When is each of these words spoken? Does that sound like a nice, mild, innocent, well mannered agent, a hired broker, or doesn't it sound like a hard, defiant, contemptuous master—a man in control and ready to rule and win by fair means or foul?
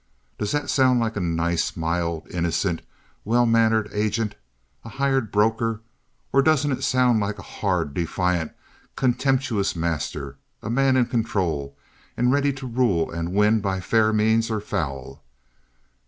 Does 0.39 0.51
that 0.51 0.71
sound 0.71 0.99
like 0.99 1.15
a 1.15 1.19
nice, 1.19 1.77
mild, 1.77 2.25
innocent, 2.31 2.81
well 3.23 3.45
mannered 3.45 3.87
agent, 3.93 4.33
a 4.83 4.89
hired 4.89 5.31
broker, 5.31 5.81
or 6.33 6.41
doesn't 6.41 6.71
it 6.71 6.81
sound 6.83 7.19
like 7.19 7.37
a 7.37 7.43
hard, 7.43 7.93
defiant, 7.93 8.51
contemptuous 8.95 9.75
master—a 9.75 10.69
man 10.71 10.97
in 10.97 11.05
control 11.05 11.77
and 12.17 12.31
ready 12.31 12.51
to 12.51 12.65
rule 12.65 13.11
and 13.11 13.35
win 13.35 13.59
by 13.61 13.79
fair 13.79 14.11
means 14.11 14.49
or 14.49 14.59
foul? 14.59 15.21